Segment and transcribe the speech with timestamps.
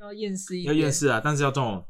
[0.00, 1.84] 要厌世一要点，厌世啊，但是要这种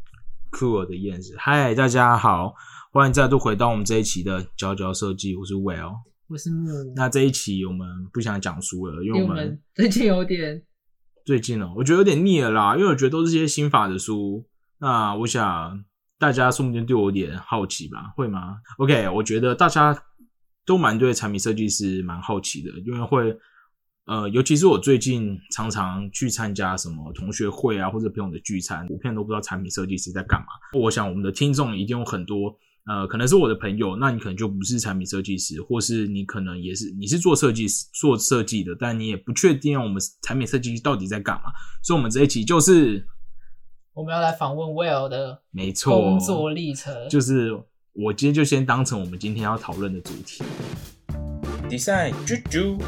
[0.52, 1.34] cool 的厌世。
[1.38, 2.54] 嗨，大家好，
[2.92, 5.92] 欢迎再度回到我们这一期的佼佼设计，我是 Will。
[6.28, 10.62] 我是木，那这一期我们不想讲书了，因因为我们最近有点
[11.24, 14.46] 最近哦，我觉得有点腻了啦，因为我觉得都是些新法的书。
[14.78, 15.84] 那我想
[16.18, 18.12] 大家说不定对我有点好奇吧？
[18.16, 20.00] 会吗？OK，我觉得大家
[20.64, 23.36] 都蛮对产品设计师蛮好奇的，因为会
[24.06, 30.46] 呃，尤其是我最近常常去参加什么同学会啊，或者朋友的聚餐，普遍都不知道产品设计师在干嘛。
[30.78, 32.56] 我想我们的听众一定有很多。
[32.88, 41.50] 呃，可能是我的朋友，那你可能就不是产品设计师，或是你可能也是你是做设计师做设计的，但你也不确定我们产品设计师到底在干嘛。
[41.82, 43.04] 所以，我们这一期就是
[43.92, 47.50] 我们要来访问 Will 的没错，工作历程，就是
[47.92, 50.44] 我今天就先当成我们今天要讨论的主题。
[51.68, 52.78] Design 啾啾，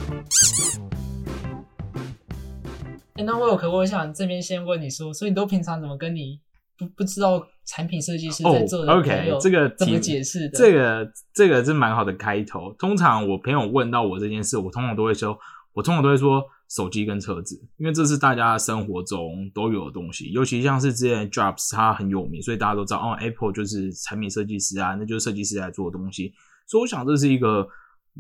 [3.19, 6.41] 诶那 Will 可我想这边先问你说，所以你都平常怎么跟你
[6.79, 10.57] 不不知道产品设计师在做，OK，这个怎么解释的？
[10.57, 12.73] 这个这个是蛮好的开头。
[12.79, 15.37] 通常我朋友问到我这件事，我通常都会说，
[15.73, 20.31] 我通常都会说手机跟车子，因为这是大家生活中都有的东西。
[20.31, 26.33] 尤其像是之前 Jobs 它很有名，所以大家都知道哦，Apple 就是产品设计师啊，那就是设计师在做的东西。
[26.69, 27.67] 所以我想这是一个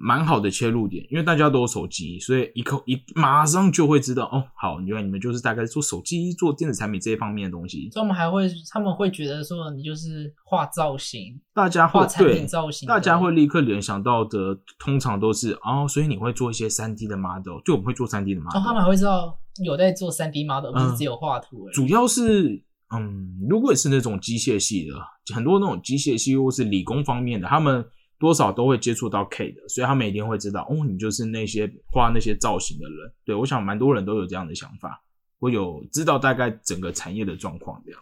[0.00, 7.90] 蛮好的切入点，因为大家都有手机，所以一口一马上就会知道哦，好，原来你们就是大概做手机、做电子产品这一方面的东西。
[7.90, 21.74] 所以我们还会，他们会觉得说你就是画造型，大家会画产对品造型，大家会立刻联想到的，通常都是哦，所以你会做一些三 D 的 model，就我们会做三 D 的 model，、哦，他们还会知道有在做三 D model，不是只有画图而已。
[21.74, 22.62] 主要是
[22.94, 24.94] 嗯，如果是那种机械系的，
[25.34, 27.84] 很多那种机械系或是理工方面的，他们
[28.18, 33.12] 多少都会接触到 K 的，所以他们一定会知道，哦，你就是那些画那些造型的人。
[33.24, 35.02] 对我想，蛮多人都有这样的想法，
[35.38, 38.00] 会有知道大概整个产业的状况这样。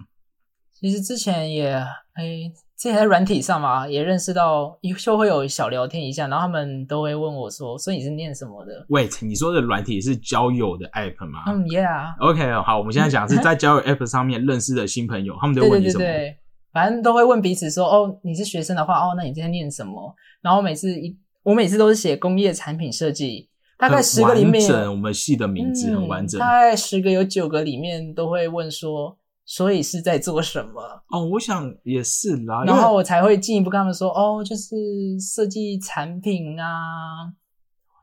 [0.73, 1.73] 其实之前也，
[2.13, 16.05] 哎，之前在软体上嘛，也认识到，就会有小聊天一下，然后他们都会问我说：“所以你是念什么的 Wait，你说的软体是交友的 app 吗？”嗯，Yeah，OK，好，我们现在讲是在交友 App 上面认识的新朋友，他们都问你什么？
[16.05, 16.39] 对对，
[16.77, 23.49] 反正都会问彼此说：“哦，你是学生的话，哦，那你今天念什么？”然后每次一，我每次都是写工业产品设计，
[23.79, 26.39] 大概十个里面整，我们系的名字很完整。
[26.39, 29.17] 嗯大概十个有九个里面都会问说
[29.47, 34.77] ：“所以是在做什么？”哦，我想也是啦，然后我才会进一步跟他们说，哦，就是
[35.19, 37.33] 设计产品啊，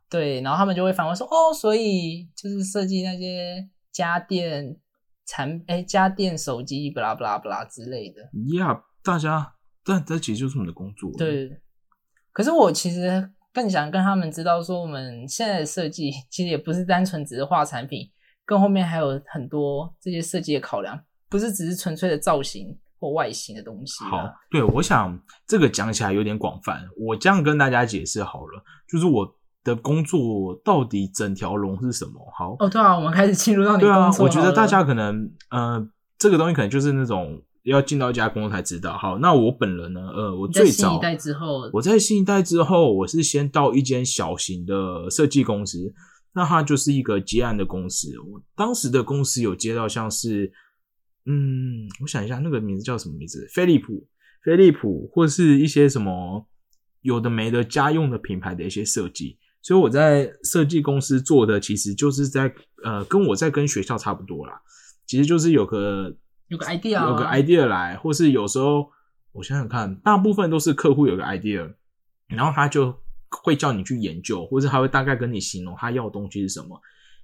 [0.09, 4.75] 对，然后他们就会反问说，哦，所以就是设计那些家电
[5.25, 8.21] 产，哎，家电、手机，不啦不啦不啦之类的。
[8.57, 11.61] 呀，大家，但这其实就是我们的工作。，对，
[12.31, 18.09] 可是我其实更想跟他们知道说，我们现在的设计其实也不是单纯只是画产品，
[18.45, 24.09] 更后面还有很多这些设计的考量，不是只是纯粹的造型或外形的东西啊。
[24.09, 32.13] 好，对，我想这个讲起来有点广泛，我这样跟大家解释好了，就是我的工作到底整条龙是什么？
[32.37, 35.87] 好，哦，对啊，我们开始进入到你对啊工，作我觉得大家可能呃，
[36.17, 38.97] 这个东西可能就是那种要进到一家公司才知道。
[38.97, 45.93] 好，那我本人呢，呃，我最早新一代之后，我在新一代之后，我是先到一间小型的设计公司，
[46.33, 48.09] 那它就是一个接案的公司。
[48.19, 50.51] 我当时的公司有接到像是，
[51.25, 53.47] 嗯，我想一下，那个名字叫什么名字？
[53.53, 54.05] 飞利浦，
[54.43, 56.45] 飞利浦，或是一些什么
[57.01, 59.37] 有的没的家用的品牌的一些设计。
[59.63, 62.53] 所以我在设计公司做的，其实就是在
[62.83, 64.61] 呃，跟我在跟学校差不多啦。
[65.07, 66.15] 其实就是有个
[66.49, 68.89] 有个 idea，啊有个 idea 来，或是有时候
[69.31, 71.73] 我想想看，大部分都是客户有个 idea，
[72.27, 72.93] 然后他就
[73.29, 76.79] 会叫你去研究，或者他会大概跟你形容他要的东西是什么。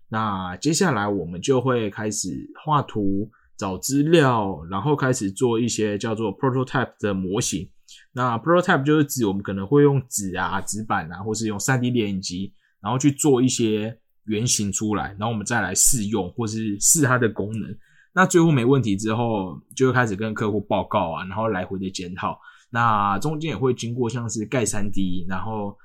[0.08, 7.70] 那接下来我们就会开始画图、找资料，然后开始做一些叫做 prototype 的模型。
[8.12, 17.76] 那 prototype 就是指我们可能会用纸啊、纸板啊，或是用三 D 列印机，然后去做一些原型出来，然后我们再来试用或是试它的功能。
[18.14, 22.40] 那最后没问题之后，就会开始跟客户报告啊，然后来回的检讨。
[22.72, 25.76] 那中间也会经过像是盖三 D，然后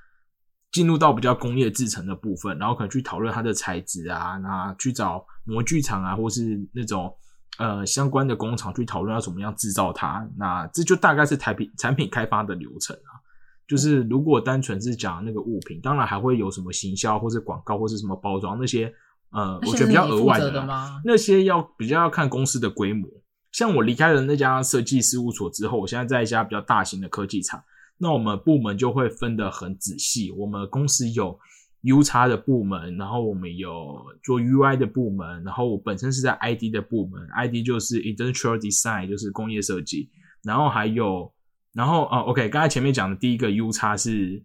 [0.71, 7.11] 进入到比较工业制成的部分，然后可能去讨论它的材质啊，那去找模具厂啊，或是那种
[7.57, 10.27] 呃相关的工厂去讨论要怎么样制造它。
[10.37, 13.21] 那这就大概是产品产品开发的流程啊。
[13.67, 18.93] 就是如果单纯是讲那个物品，当然还会有什么行销或者广告或者什么包装那些，
[19.31, 21.01] 呃，我觉得比较额外的吗？
[21.03, 23.09] 那些要比较要看公司的规模。
[23.51, 27.63] 像我离开了那家设计事务所之后，我现在在一家比较大型的科技厂，
[27.97, 30.29] 那我们部门就会分得很仔细。
[30.29, 31.39] 我们公司有
[31.85, 40.09] U 叉的部门，然后我们有做 UI 的部门，然后我本身是在 ID 的部门，ID 就是 Industrial Design，就是工业设计，
[40.43, 41.31] 然后还有，
[41.73, 44.43] 然后哦，OK，刚才前面讲的第一个 U 叉是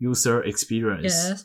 [0.00, 1.42] User Experience，Yes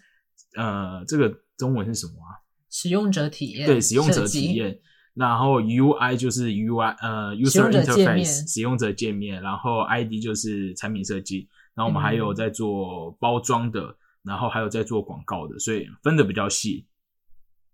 [0.56, 2.40] 呃，这个中文是什么啊？
[2.72, 4.80] 使用者体验，对，使用者体验。
[5.16, 9.42] 然后 UI 就是 UI，呃，User Interface，使用者界面。
[9.42, 11.50] 然后 ID 就是产品设计。
[11.76, 16.88] 然后我们还有嗯在做包装的，然后还有在做广告的，所以分的比较细。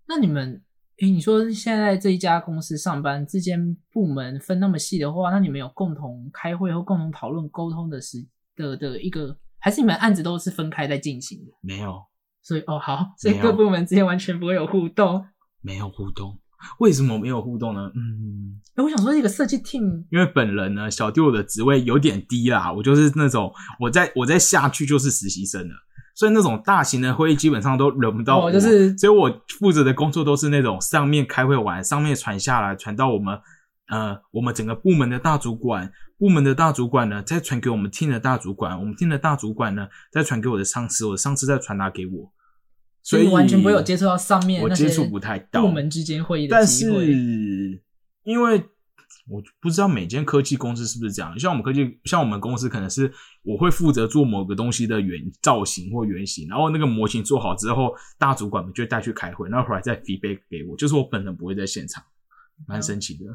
[0.08, 0.62] 那你们，
[1.00, 8.26] 诶，你说现在这一家公司上班之间部门分那么细的话，那你们有共同开会或共同讨论沟通的时
[8.56, 11.52] 的的一个，还是你们案子都是分开在进行的？
[11.62, 12.02] 没有，
[12.42, 15.26] 所以哦好，所以各部门之间完全不会有互动。
[15.62, 16.40] 没有互动。
[16.80, 17.92] 为什么没有互动呢？
[17.96, 25.76] 嗯，诶我想说，这个设计 team 因为本人呢，小弟我的职位有点低啦，我就是那种我在我在下去就是实习生了，
[26.16, 29.30] 所以那种大型的会议基本上都轮不到我，哦就是所以我
[29.60, 33.38] 负责的工作都是那种上面开会完，上面传下来，传到我们
[33.90, 42.32] 呃我们整个部门的大主管，部门的大主管呢再传给我们 team 的大主管，我们 team 的大主管呢再传给我的上司，我的上司再传达给我，
[43.04, 45.62] 所以你完全不会有接触到上面我接触不太到。
[45.64, 46.66] 部门之间会议的但。
[46.66, 47.84] 是
[48.24, 48.64] 因为
[49.28, 53.12] 我不知道每间科技公司是不是这样，像我们科技，像我们公司可能是
[53.44, 62.04] 我会负责做某个东西的原造型或原型，然后那个模型做好之后，大主管们就带去开会，然后回来再 feedback 给我，就是我本人不会在现场，
[62.68, 63.26] 蛮神奇的。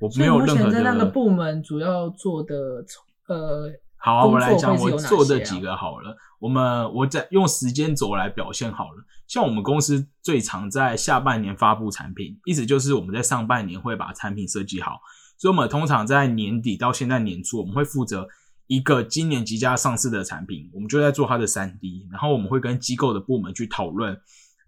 [0.00, 2.84] 我没有任何前在那个的部门主要做的
[3.28, 3.68] 呃，
[4.00, 6.16] 好我来讲我做这几个好了。
[6.38, 9.04] 我们我在用时间轴来表现好了。
[9.26, 15.00] 像我们公司最常在下半年发布产品，意思就是我们在上半年会把产品设计好，
[15.36, 18.26] 所以我们通常在年底到现在年初，我们会负责
[18.68, 24.18] 一个今年即将上市的产品，我们就在做它的三 D，然后我们会跟机构的部门去讨论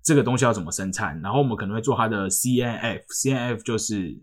[0.02, 4.20] 这个东西要怎么生产，然后我们可能会做它的 CNF，CNF 就是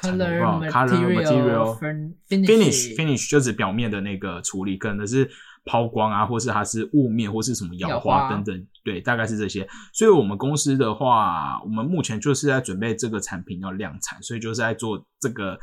[0.00, 5.28] color material fin- finish finish 就是表面的那个处理，可能是
[5.64, 9.68] 抛光啊，或是它是雾面，或是什么氧化等等，对，大概是这些。
[9.92, 15.58] 所以我们公司的话，我们目前就是在准备这个产品要量产，所以就是在做这个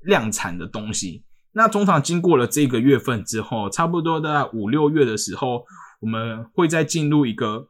[0.00, 1.24] 量产的东西。
[1.52, 5.64] 那通常经过了这个月份之后，差不多在五六月的时候，
[6.00, 7.68] 我们会再进入一个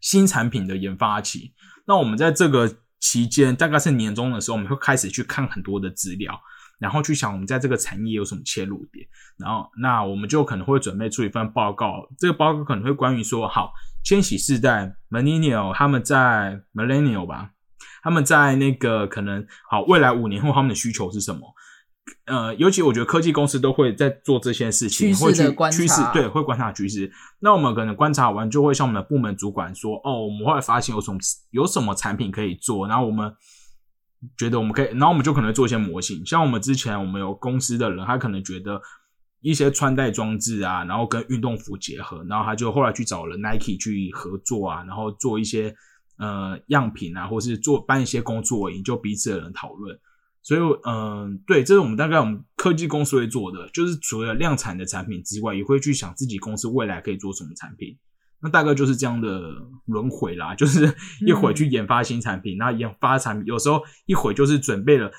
[0.00, 1.54] 新产品的研发期。
[1.86, 6.38] 那我们在这个期间，大概是年终的时候，我们会开始去看很多的资料，
[6.78, 9.06] 然后去想我们在这个产业有什么切入点，
[9.38, 13.72] 然后那我们就可能会准备出一份报告，这个报告可能会关于说，好，
[14.04, 17.50] 千禧世代 Millennial 他们在 Millennial 吧，
[18.02, 21.54] 他们在那个可能好未来五年后他们的需求是什么？
[22.26, 27.10] 呃，尤其我觉得科技公司都会在做这些事情，会去趋势，对，会观察趋势。
[27.40, 31.18] 那我们可能观察完，就会向我们的部门主管说：“哦，我们后来发现有什么
[31.50, 33.32] 有什么产品可以做。”然后我们
[34.36, 36.24] 觉得我们可以，然后我们就可能做一些模型。
[36.26, 38.80] 像我们之前我们有公司的人，他可能觉得
[39.40, 45.74] 一些穿戴装置啊，然后跟运动服结合，然后他就后来去找了 Nike 去合作啊，然后做一些
[46.18, 49.98] 呃样品啊，或是做办一些工作营，就彼此的人讨论。
[50.48, 57.98] 所以，嗯、对，这是我们大概我们科技公司会做的，就是除了量产的产品之外，也会去想自己公司未来可以做什么产品。
[58.40, 59.42] 那大概就是这样的
[59.84, 60.90] 轮回啦，就是
[61.26, 65.12] 一会儿去研发新产品，那、研发产品有时候一会儿就是准备了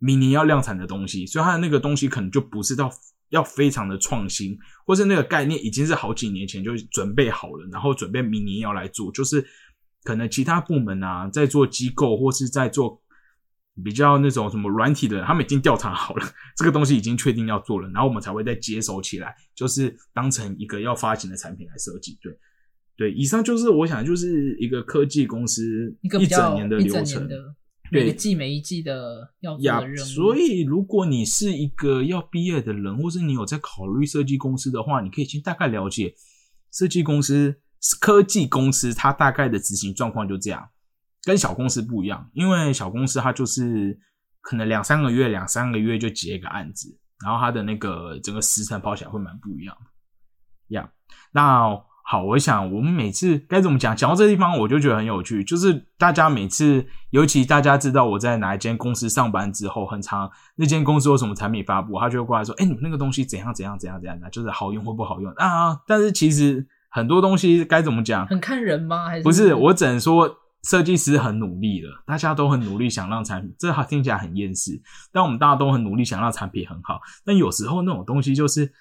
[0.00, 2.90] 明年要量产的东西，所以它的那个东西可能就不是到
[3.28, 9.46] 要非常的创新，或是那个概念已经是好几年前就准备好了，然后准备明年要来做，就是
[10.02, 13.00] 可能其他部门啊在做机构或是在做
[13.82, 16.26] 比较那种什么软体的人，他们已经调查好了，
[16.56, 22.18] 这个东西已经确定要做了，然后我们才会再接手起来，就是当成一个要发行的产品来设计。
[22.22, 22.32] 对，
[22.96, 27.28] 对，以上就是我想就是一个科技公司一一个比较整年的流程。
[27.90, 30.08] 对每个季每一季的要做的任务。
[30.08, 36.14] 所以如果你是一个要毕业的人，或是你有在考虑设计公司的话，你可以先大概了解
[36.72, 37.54] 设计公司、
[38.00, 40.66] 科技公司它大概的执行状况就这样，
[41.24, 42.28] 跟小公司不一样。
[42.32, 43.98] 因为小公司它就是
[44.40, 46.88] 可能两三个月、两三个月就结一个案子，
[47.24, 49.76] 然后它的那个整个时程跑起来会蛮不一样
[51.32, 51.68] 那
[52.06, 53.96] 好，我想我们每次该怎么讲？
[53.96, 68.26] 讲到这地方，我就觉得很有趣，就是大家每次，尤其大家知道我在哪一间公司上班之后，很长那间公司有什么产品发布，他就会过来说：“哎、你们那个东西怎样怎样怎样怎样的，就是好用或不好用啊？”但是其实很多东西该怎么讲？
[68.26, 69.08] 很看人吗？
[69.08, 70.28] 还是不是，我只能说
[70.64, 74.80] 设计师很努力了，大家都很努力想让产品，这听起来很厌世，
[75.12, 77.00] 但我们大家都很努力想让产品很好。
[77.24, 78.72] 但有时候那种东西就是，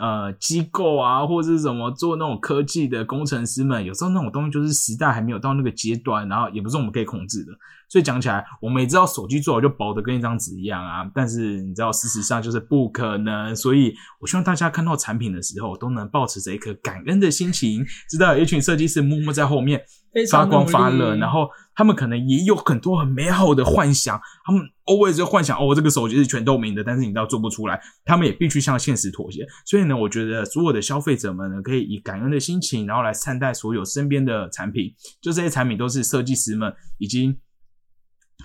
[0.00, 7.52] 呃机构啊，或者是什么做那种科技的工程师们，有时候那种东西就是时代还没有到那个阶段，然后也不是我们可以控制的。
[7.88, 13.56] 所以讲起来，我们也知道手机做好就薄的跟一张纸一样啊，但是你知道事实上就是不可能。
[13.56, 19.82] 所以我希望大家看到产品的时候，都能保持着一颗感恩的心情，知道有一群设计师默默在后面
[20.30, 29.46] 发光发热，然后他们可能也有很多很美好的幻想，他们 always 就幻想哦，这个手机是全透明的，但是你知道做不出来，他们也必须向现实妥协。
[29.64, 34.92] 所以呢，我觉得所有的消费者们呢，可以以感恩的心情，然后来善待所有身边的产品，
[35.22, 37.38] 就这些产品都是设计师们已经。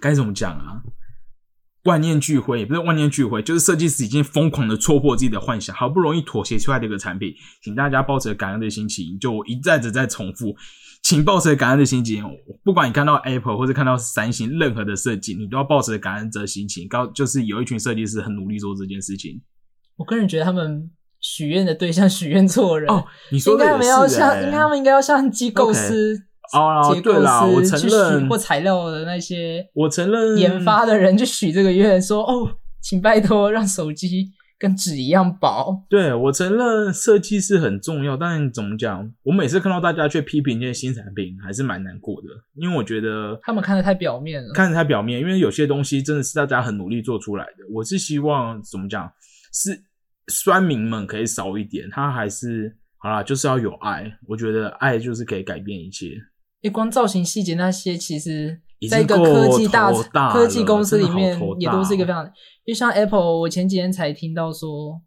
[0.01, 0.83] 该怎么讲啊？
[1.83, 10.55] 万念俱灰也不是万念俱灰，就是设计师已经疯狂的戳破自己的幻想，好不容易妥协出来的一个产品，请大家抱着感恩的心情，就一再的在重复，
[11.03, 12.23] 请抱着感恩的心情，
[12.63, 16.87] 不管你看到 Apple 或者看到三星任何的设计，你都要抱着感恩的心情。
[16.87, 19.41] 高就是有一群设计师很努力做这件事情。
[19.97, 23.71] 我个人觉得他们许愿的对象许愿错人哦，你说的也
[24.07, 26.27] 是，应该他们应该要向机构师。
[26.53, 34.29] 哦，对啦，我承认或材料的那些，我承认研发的人去许这个愿，说哦，请拜托让手机
[34.59, 35.83] 跟纸一样薄。
[35.89, 39.11] 对我承认设计是很重要，但怎么讲？
[39.23, 45.19] 我每次看到大家去批评这些新产品，还是蛮难过的，因为我觉得他们看得太表面了，看得太表面。
[45.19, 47.65] 因为有些东西真的是大家很努力做出来的。
[47.73, 49.11] 我是希望怎么讲，
[49.51, 49.83] 是
[50.27, 54.09] 酸民们可以少一点，他还是好啦，就是要有爱。
[54.27, 56.15] 我觉得爱就是可以改变一切。
[56.63, 59.91] 一光造型细节那些，其实在一个科技大
[60.31, 62.31] 科技公司里面，也都是一个非常。
[62.65, 65.01] 就像 Apple，我前几天才听到说，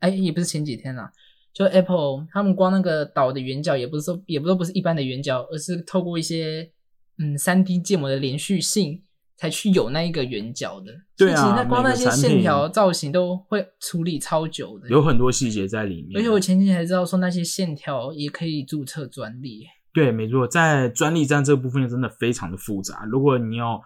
[0.00, 1.12] 哎，也不是前几天啦，
[1.52, 6.70] 就 Apple 他们光那个导的圆角，也不是说，也不都不是一般的圆角，而是透过一些
[7.18, 9.02] 嗯三 D 建模的连续性，
[9.36, 10.92] 才去有那一个圆角的。
[11.14, 16.18] 对啊，那光那些线条造型都会处理超久的，有很多细节在里面。
[16.18, 19.66] 而且我前几天才知道说，那些线条也可以注册专利。
[19.94, 23.04] 对，没错，在专利战这部分真的非常的复杂。
[23.10, 23.78] 如果你要，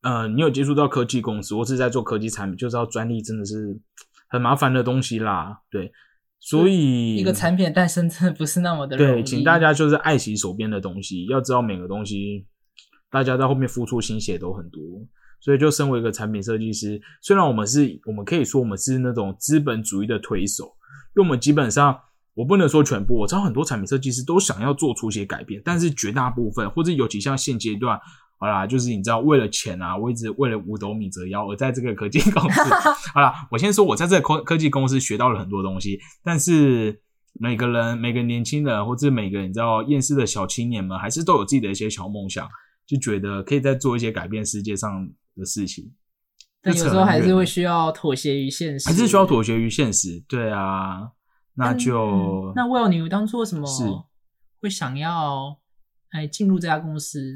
[0.00, 3.78] 呃，你有接触到科技公司或是在做科技产品，就知道专利真的是
[4.28, 5.60] 很麻烦的东西啦。
[5.70, 5.92] 对，
[6.40, 12.46] 所以一个产品的诞生真的不是那么的对，请大家就是爱惜手边的东西，要知道每个东西，
[13.10, 14.82] 大家在后面付出心血都很多。
[15.40, 20.64] 所以，就身为一个产品设计师，虽然我们是我们可以说我们是那种资本主义的推手，
[21.14, 21.98] 因为我们基本上。
[22.34, 27.96] 我不能说全部，我知道很多产品设计师都想要做出一些改变，但是绝大部分或者尤其像现阶段，
[28.38, 32.60] 好啦，就是你知道为了钱啊，我一直为了五斗米折腰，而在这个科技公司，
[33.14, 37.00] 好啦，我先说我在这个科科技公司学到了很多东西，但是
[37.34, 42.48] 每个人每个年轻人或者每个你知道厌世的小青年们，还是都有自己的一些小梦想，
[42.84, 45.92] 就觉得可以再做一些改变世界上的事情，
[46.60, 51.10] 但有时候还是会需要妥协于现实，还是需要妥协于现实，对啊。
[51.56, 54.08] 那就那 Will，你当初为什么
[54.60, 55.58] 会想要
[56.10, 57.34] 哎进入这家公司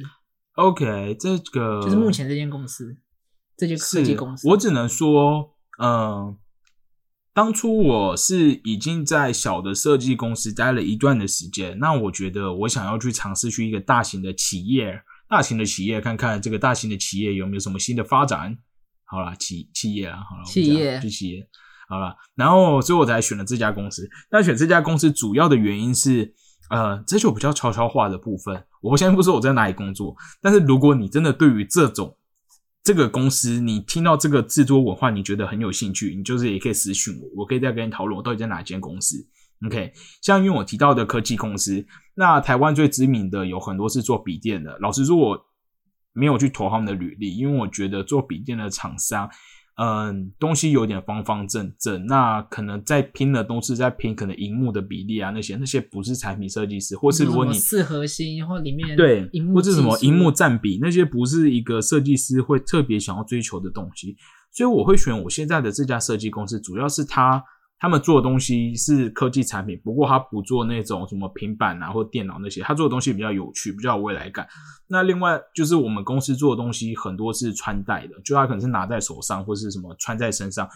[0.55, 2.97] ？OK，这个就是目前这间公司，
[3.57, 4.49] 这间科技公司。
[4.49, 6.37] 我只能说，嗯，
[7.33, 18.59] 当初我是已经在小的设计公司待了一段的时间，那我觉得我想要去尝试去一个大型的企业，大型的企业看看这个大型的企业有没有什么新的发展。
[19.05, 21.49] 好啦，企企业啊，好了，企业去企业。
[21.89, 24.09] 好了，然后所以我才选了这家公司。
[24.31, 26.35] 但选这家公司主要的原因是，
[26.69, 28.63] 呃，这就比较悄悄话的部分。
[28.83, 32.15] 我先不说我在哪里工作，但是如果你真的对于这种
[32.85, 39.17] 这个公司，你听到这个制作文化，你觉得很有兴趣，你就是也可以私讯我，我可以再跟你讨论我到底在哪间公司。
[39.67, 39.93] OK，
[40.23, 44.79] 像因为我提到的科技公司，那台湾最知名的有很多是做笔电的。
[44.79, 45.47] 老实说，我
[46.13, 49.29] 没有去投他们的履历，因为我觉得做笔电的厂商。
[49.81, 64.17] 嗯，东西有点方方正正，那可能在拼的都是在拼可能荧幕的比例啊，那些那些不是产品设计师，或是如果你四核心或里面对，或者什么荧幕占比，那些不是一个设计师会特别想要追求的东西，
[64.51, 67.43] 所以我会选我现在的这家设计公司，主要是它。
[67.81, 74.47] 他们做的东西是科技产品，不过他不做那种什么平板啊或电脑那些，他做的东西比较有趣，比较有未来感。
[74.89, 80.69] 那另外就是我们公司做的东西很多是穿戴的，就他可能是拿在手上或是什么穿在身上。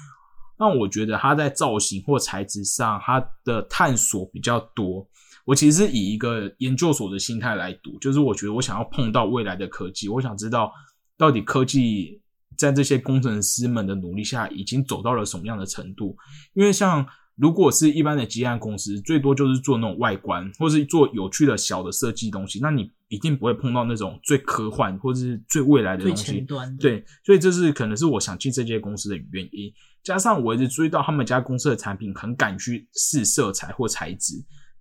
[0.56, 5.04] 那我觉得他在造型或材质上，他的探索比较多。
[5.44, 10.72] 我其实是以一个研究所的心态来读，就是我觉得我想要碰到未来的科技，我想知道
[11.18, 12.21] 到底科技。
[12.62, 16.16] 在这些工程师们的努力下，已经走到了什么样的程度？
[16.54, 17.04] 因为像
[17.34, 26.46] 如果是一般的基案公司，最多就是做那种外观，或是做有趣的小的设计东西，那你一定不会碰到那种最科幻或者是最未来的最东西前。
[26.46, 29.72] 端，对，所以这是可能是我想进这些公司的原因。
[30.04, 34.34] 加上我一直注意到他们家公司的产品很敢去试色彩或材质，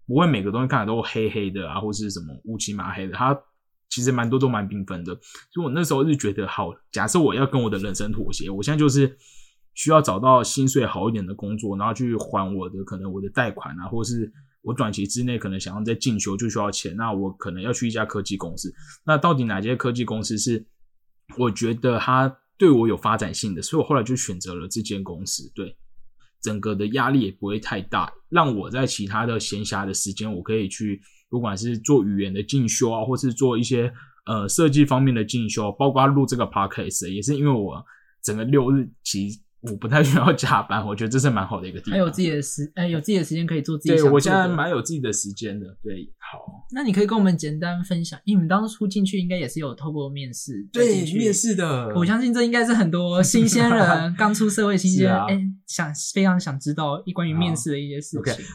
[0.05, 3.13] 不会每个东西看起来都黑黑的啊，或是什么乌漆麻黑的。
[3.13, 3.35] 它
[3.91, 5.13] 其实蛮多都蛮缤纷的。
[5.53, 9.15] 所以我那时候是觉得，好，假设我要跟我的人生妥协，我现在就是
[9.75, 14.33] 需要找到薪水好一点的工作，然后去还我的可能我的贷款啊，或是
[14.63, 18.73] 我短期之内可能想要在进修就需要钱，那我可能要去一家科技公司。
[19.05, 20.65] 那到底哪些科技公司是
[21.37, 23.61] 我觉得它对我有发展性的？
[23.61, 25.51] 所以我后来就选择了这间公司。
[25.55, 25.75] 对，
[26.41, 31.01] 整个的压力也不会太大，让我在其他的闲暇的时间，我可以去
[31.31, 33.91] 不管是做语言的进修啊，或是做一些
[34.25, 37.83] 呃设计方面的进修，包括录这个 podcast，也是因为我
[38.21, 41.93] 整个六日其实我不太需要加班，我觉得这是蛮好的一个地方。
[41.93, 44.09] 还有自己的时，哎，有自己的时间可以做自己对。
[44.09, 45.65] 我现在蛮有自己的时间的。
[45.81, 58.45] 对，好，那你可以跟我们简单分享，因为你们当初进去应该也是有透过面试再进去面试的，我相信这应该是很多新鲜人 刚出社会新鲜人，想非常想知道关于面试的一些事情。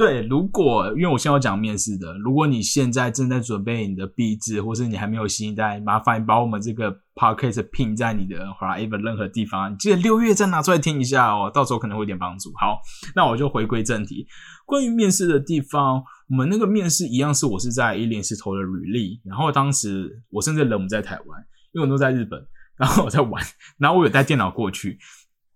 [0.00, 12.50] 对，如果因为我现在要讲面试的，如果你现在正在准备你的毕制，或是你还没有新一代，麻烦你把我们这个 podcast 拼在你的 whatever 任何地方，你记得六月再拿出来听一下哦，到时候可能会有点帮助。
[12.58, 12.80] 好，
[13.14, 14.26] 那我就回归正题，
[14.64, 22.42] 关于面试的地方，我们那个面试一样是我是在一零四投的履历，然后当时我甚至人不在台湾，因为我都在日本，
[22.78, 23.44] 然后我在玩，
[23.76, 24.98] 然后我有带电脑过去，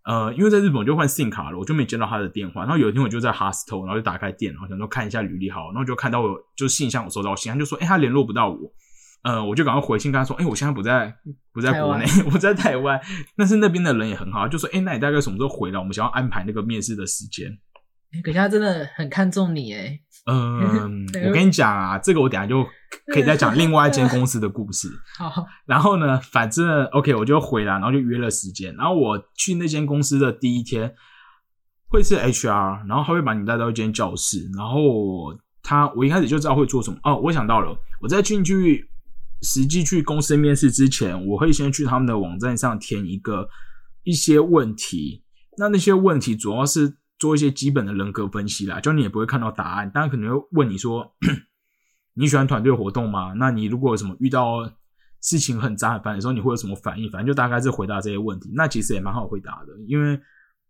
[0.04, 2.62] 呃，因为在日本我就换 SIM 卡了，我就没接到他的电话。
[2.62, 8.58] 然后有一天我就在 hostel，然后就打开电脑，想说看一下履历好，然后就看到我就信箱我收到信，他就说，哎、他联络不到我，
[9.22, 11.16] 呃，我就赶快回信跟他说，哎、我现在不在
[11.52, 13.00] 不在国内，我在台湾，
[13.36, 15.78] 但是那边的人也很好，就说，哎、那你大概什么时候回来？
[15.78, 17.58] 我们想要安排那个面试的时间。
[18.14, 22.64] 哎可是他真的很看重你哎，嗯， 我跟你讲啊，这个我等下就
[23.12, 24.88] 可以再讲另外一间公司的故事。
[25.18, 28.74] 好，然后呢，反正 OK，我就回来，然后就约了时间。
[28.76, 30.94] 然后我去那间公司的第一天
[31.88, 36.96] 会是 HR，然后他会把你带到一间教室，然后他我一开始就知道会做什么。
[37.02, 38.88] 哦，我想到了，我在进去
[39.42, 43.48] 实际去公司面试之前，我会先去他们的网站上填一个
[44.04, 45.22] 一些问题。
[45.56, 51.14] 那那些问题主要是做一些基本的人格分析啦，就你也不会看到答案，当然可能会问你说
[52.14, 53.32] 你喜欢团队活动吗？
[53.34, 54.70] 那你如果有什么遇到
[55.20, 57.10] 事情很杂很烦的时候，你会有什么反应？
[57.10, 58.50] 反正就大概是回答这些问题。
[58.54, 60.20] 那其实也蛮好回答的，因为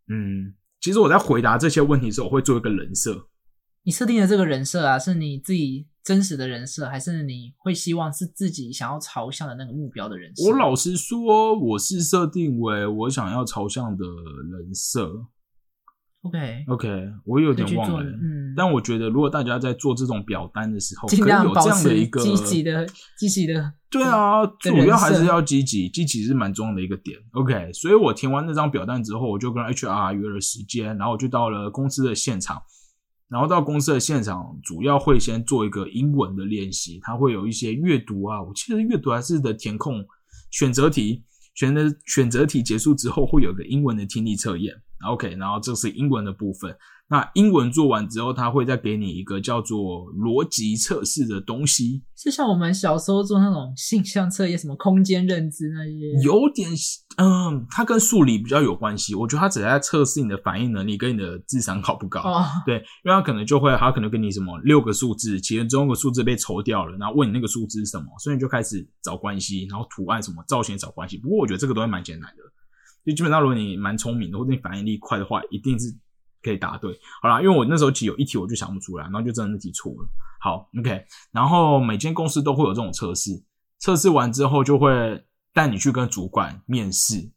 [0.09, 3.29] 嗯，其实我在回答这些问题的时候，我会做一个人设。
[3.83, 10.45] 你设定的这个人设啊，是你自己真实的人设，还是你会希望是自己想要朝向的那个目标的人设？
[10.45, 14.07] 我老实说，我是设定为我想要朝向的
[14.51, 15.27] 人设。
[16.25, 16.89] OK，OK，
[17.27, 18.03] 我有点忘了。
[18.03, 22.87] 嗯，但我觉得，如果大家在做这种表单的时候，可以尽量保有这样的持一个积极的、
[23.19, 23.75] 积极的。
[23.91, 27.19] 对啊，主要还是要积极，积极是蛮重要的一个点。
[27.33, 32.63] OK，所以我填完那张表单之后，我就跟 HR 约了时间，然后我就到了公司的现场。
[33.29, 40.05] 然后到公司的现场，主要会先做一个英文的练习，它会有一些阅读啊，我记得阅读还是的填空
[40.51, 44.75] 选择题，选择选择题结束之后会有个英文的听力测验。
[45.05, 46.75] OK，然后这是英文的部分。
[47.07, 56.71] 那英文做完之后，他会再给你一个叫做逻辑测试的东西，是像我们小时候做那种性向测验，什么空间认知那些，有点，
[57.19, 59.15] 嗯，它跟数理比较有关系。
[59.15, 62.21] 我觉得它只是在测试你的反应能力跟你的智商高不高。
[62.23, 71.19] 哦，对，因为它可能就会，它可能给你什么六个数字，其中一个数字被抽掉了，然后问你那个数字是什么，所以你就开始找关系，然后图案什么造型找关系。
[71.19, 72.43] 不过我觉得这个都还蛮简单的，
[73.05, 75.95] 就基本上如果你蛮聪明的，或者你反应力快的话，一定是
[76.43, 76.99] 可以答对。
[77.23, 80.09] 好啦，因为我那时候其实有一题我就想不出来，然后就真的那题错了。
[80.41, 83.31] 好，OK，然后每间公司都会有这种测试，
[83.79, 87.31] 测试完之后就会带你去跟主管面试，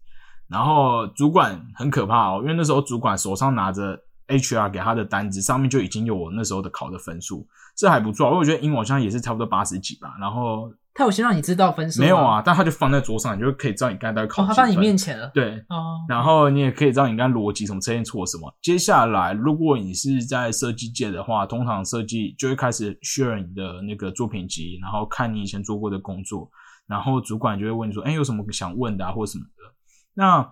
[0.49, 12.41] 然后主管很可怕哦，因为那时候主管手上拿着 HR 给他的单子，上面就已经有我那时候的考的分数，这还不错，因为我觉得英文好像也是差不多八十几吧，然后他有先让你知道分数吗没有啊，？
[12.43, 14.43] 但他就放在桌上，你就可以知道你刚才大概考。
[14.43, 15.29] 他放你面前了。
[15.31, 18.51] 对，哦，然后你也可以知道你刚刚逻辑什么测验错什么。
[18.63, 26.49] 接下来，如果你是在设计界的话，通常设计就会开始 share 你的那个作品集，然后看你以前做过的工作，
[26.87, 29.75] 然后主管就会问你说：“哎，有什么想问的啊，或什么的。”
[30.15, 30.51] 那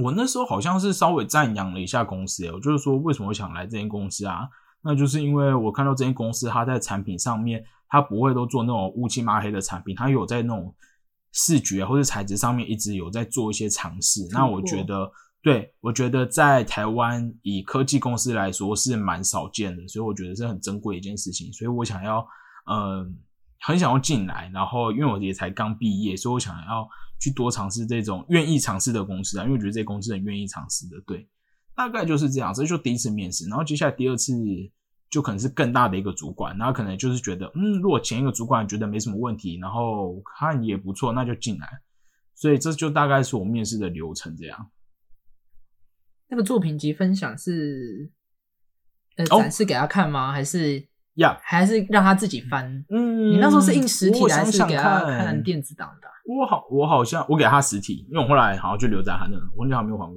[0.00, 4.48] 我那时候好像是稍微赞扬了一下公司，我就是说为什么会想来这间公司啊？
[4.86, 10.74] 那就是因为我看到这间公司，它在产品上面，它不会都做那种乌漆嘛黑的产品，他有在那种
[11.30, 14.26] 视觉或者材质上面一直有在做一些尝试。
[14.32, 15.08] 那我觉得，
[15.40, 21.52] 对我觉得在台湾以科技公司来说是蛮少见的，所以我觉得是很珍贵的一件事情。
[21.52, 22.26] 所以我想要，
[22.68, 23.16] 嗯，
[23.60, 26.88] 很想要进来，然后因为我也才刚毕业，所以我想要
[27.20, 31.00] 去多尝试这种愿意尝试的公司啊，因为我觉得这些公司很愿意尝试的。
[31.06, 31.28] 对，
[31.76, 34.32] 大概就是这样，这就第一次面试，然后接下来第二次
[35.14, 41.68] 就可能是更大的一个主管，然后可能就是觉得，嗯，如果前一个主管觉得没什么问题，然后看也不错，那就进来。
[42.34, 44.72] 所以这就大概是我面试的流程这样。
[46.26, 48.10] 那个作品集分享是
[49.14, 50.32] 呃哦展示给他看吗？
[50.32, 50.84] 还是
[51.16, 52.84] 呀，还是让他自己翻？
[52.90, 56.12] 嗯，你那时候是印实体还是给他看看电子档的啊？
[56.26, 60.16] 我好，我好像我给他实体，因为我后来好像就留在他那，我忘记他没有还我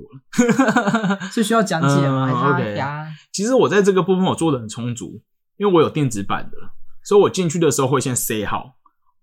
[1.12, 1.20] 了。
[1.30, 2.26] 是需要讲解吗？
[2.26, 3.08] 嗯还是他 OK 给他？
[3.32, 5.22] 其实我在这个部分我做的很充足，
[5.58, 6.58] 因为我有电子版的，
[7.04, 8.76] 所以我进去的时候会先塞好，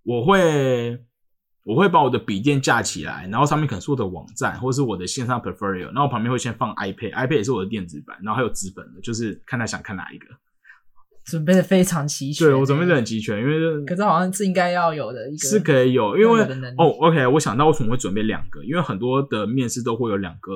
[0.05, 0.99] 我会
[1.65, 10.27] 我会把我的笔电架起来，然后上面可能是我的网站或者是我的线上 portfolio，然后旁边会先放 iPad，iPad 也是我的电子版，然后还有纸本的，就是看他想看哪一个。
[11.25, 12.47] 准备的非常齐全。
[12.47, 16.43] 对我准备的很齐全，因为可是好像是应该要有的一个，是可以有，因为
[16.77, 20.53] 哦，OK，我想到为什么会准备两个，因为很多的面试都会有两个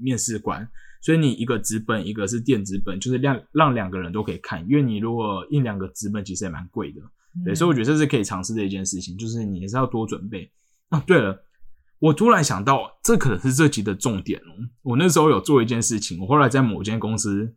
[0.00, 0.68] 面试官，
[1.00, 7.00] 所以你一个纸本，一个是电子本，就是让让两个人都可以看，因为你如果印两个纸本，其实也蛮贵的，
[7.44, 10.50] 对，嗯所以我觉得这是可以尝试的一件事情，就是你也是要多准备。
[10.88, 11.38] 啊，对了，
[11.98, 14.56] 我突然想到，这可能是这集的重点哦。
[14.82, 17.54] 我那时候有做一件事情，我后来在某间公司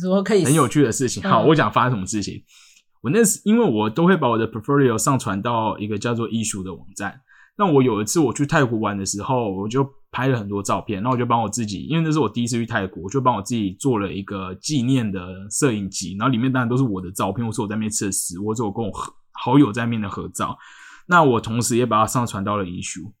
[0.00, 1.22] 说可以很有趣的事情。
[1.22, 2.42] 好，嗯我讲发生什么事情。
[3.02, 7.20] 我那时因为我都会把我的 portfolio 上传到一个叫做 issue 的网站。
[7.58, 18.90] 那我有一次我去泰国玩的时候，我就拍了很多照片，那我就帮我自己，因为那是我第一次去泰国，我就帮我自己做了一个纪念的摄影集，然后里面当然都是我的照片，或是我在那边吃的食物，或者我跟我
[19.32, 20.56] 好友在那边的合照。
[21.06, 23.12] 那我同时也把它上传到了 issue。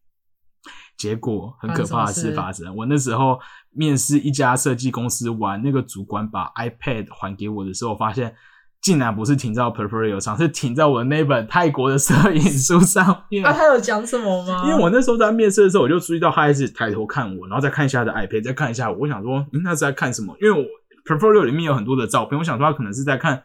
[0.96, 3.38] 结果很可怕的事发生，我那时候
[3.74, 8.34] 面试一家设计公司玩，那个主管把 iPad 还给我的时候，发现
[8.80, 13.44] 竟然不是停在 portfolio 上，是停在我的那本泰国的摄影书上面。
[13.46, 14.62] 啊，他有讲什么吗？
[14.64, 18.98] 因为我那时候在面试的时候，我就注意到他一直抬头看我，然后再看一下他的 iPad，再看一下我。
[18.98, 20.36] 我想说，嗯，他是在看什么？
[20.40, 20.66] 因为我
[21.06, 23.42] portfolio 里面有很多的照片，我想说他可能是在看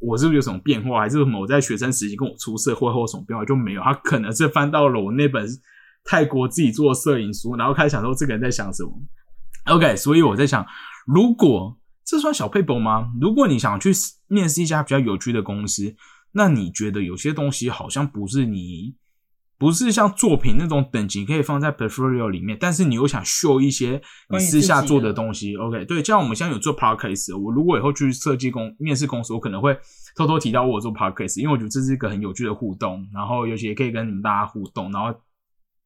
[0.00, 3.82] 我是不是有什么变化，还是什么我在学生时期跟我出社会后什么变化，就没有。
[3.82, 5.46] 他可能是翻到了我那本
[6.04, 8.92] 泰国自己做的摄影书，然后开始想说这个人在想什么。
[9.68, 10.66] OK，所以我在想，
[11.06, 13.12] 如果这算小 paper 吗？
[13.20, 13.90] 如果你想去
[14.26, 15.94] 面试一家比较有趣的公司，
[16.32, 18.96] 那你觉得有些东西好像不是你
[19.58, 24.00] 不是像作品那种等级可以放在 portfolio 里面，但是你又想秀一些
[24.30, 25.56] 你私下做的东西。
[25.56, 29.76] OK，对，像我们现在有做 podcast，我如果以后去设计公面试公司，我可能会
[30.14, 35.08] 偷偷提到我有做 podcast，因为我觉得这是一个很有趣的互动，然后尤其也可以跟你们大家互动，然后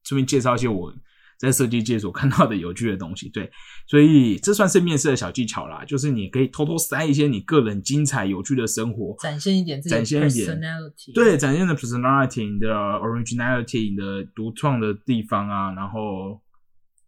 [0.04, 0.92] 顺便介绍一些我。
[1.38, 3.50] 在设计界所看到的有趣的东西，对，
[3.88, 16.40] 所以这算是面试的小技巧啦，就是你可以偷偷塞一些你个人精彩有趣的生活，展现一点自己的展现一点 personality，对，展现的 personality、你的 originality、你的独创的地方啊，然后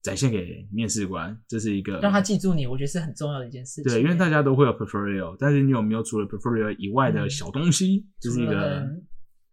[0.03, 3.85] 展现给面试官，这是一个让他记住你，我觉得是很重要的一件事情。
[3.85, 9.07] 对，因为大家都会有 portfolio，但是你有没有除了 portfolio 以外的小东西，就是一个很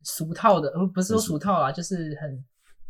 [0.03, 2.43] 俗套的，呃，不是说俗套啦，就是很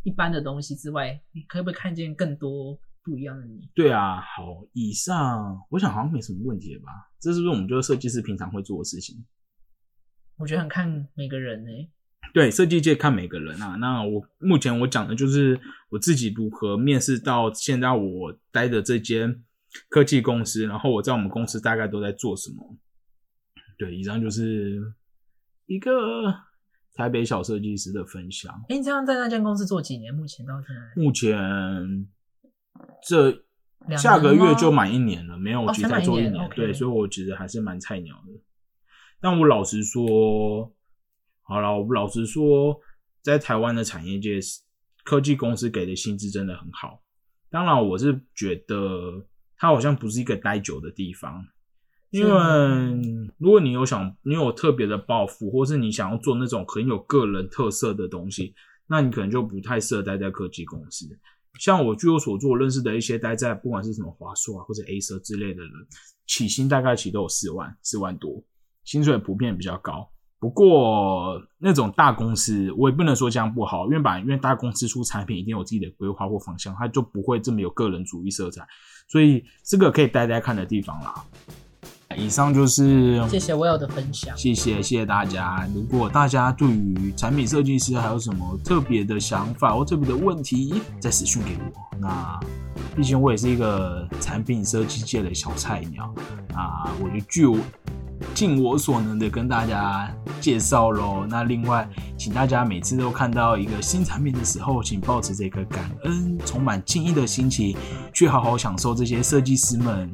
[0.03, 3.69] 一般的东西之外，你可不可以看见更多不一样的你？
[3.73, 4.19] 对啊。
[4.19, 6.89] 好，以上我想好像没什么问题了吧？
[7.19, 9.23] 这是不是我们就是设计师平常会做的事情？
[10.37, 11.69] 我觉得很看每个人呢、
[12.33, 13.75] 对，设计界看每个人啊。
[13.75, 15.59] 那我目前我讲的就是
[15.89, 19.43] 我自己如何面试到现在我待的这间
[19.87, 22.75] 科技公司，然后我在我们公司大概都在做什么。
[23.77, 24.93] 对，以上就是
[25.67, 25.91] 一个
[26.93, 28.54] 台北小设计师的分享。
[28.69, 30.13] 哎、你这样在那间公司做几年？
[30.13, 32.08] 目前到现在目前
[33.08, 33.43] 这
[33.97, 38.34] 下个月就满一年了，没有，我哦其实才满一年对，所以我其实还是蛮菜鸟的。
[39.19, 40.71] 但我老实说，
[41.41, 42.80] 好了，我老实说，
[43.21, 44.39] 在台湾的产业界，
[45.04, 47.01] 科技公司给的薪资真的很好。
[47.49, 49.25] 当然，我是觉得
[49.58, 51.45] 它好像不是一个待久的地方，
[52.12, 58.54] 因为如果你有想，你有特别的抱负，或是你想要做那种很有个人特色的东西，
[58.88, 61.08] 那你可能就不太适合待在科技公司。
[61.60, 65.71] 像我据我所知，我，认识的一些待在不管是什么华硕啊或者 A 社之类的人，
[66.28, 68.43] 起薪大概起都有四万四万多，
[68.84, 70.10] 薪水普遍比较高。
[70.39, 78.67] 不过那种大公司，我也不能说这样不好，因为把因为大公司出产品一定有自己的规划或方向，它就不会这么有个人主义色彩，
[79.08, 81.24] 所以这个可以待待看的地方啦。
[82.17, 84.36] 以上就是谢谢 Will 的分享。
[84.38, 85.67] 谢谢谢谢大家。
[85.74, 91.97] 如果大家对于产品设计师还有什么特别的想法或特别的问题，再私讯给我。
[92.00, 92.39] 那
[92.95, 96.13] 毕竟我也是一个产品设计界的小菜鸟
[96.54, 97.58] 啊，我就据我
[98.34, 101.26] 尽我所能的跟大家介绍喽。
[101.28, 107.76] 那另外，请大家每次都看到一个新产品的时候，请保持这个感恩、充满敬意的心情，
[108.13, 110.10] 去好好享受这些设计师们。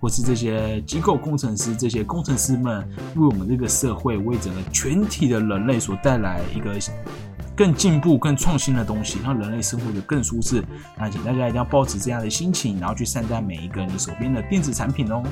[0.00, 6.78] 或是这些机构工程师，这些工程师们为我们这个社会，为整个全体的人类所带来一个
[7.56, 10.62] 更进步、更创新的东西，让人类生活的更舒适。
[10.96, 15.22] 那请大家一定要保持这样的心情，然后去善待每一个你手边的电子产品哦。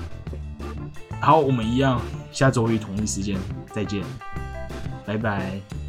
[1.20, 2.00] 好，我们一样，
[2.32, 3.38] 下周一同一时间
[3.72, 4.02] 再见，
[5.06, 5.85] 拜拜。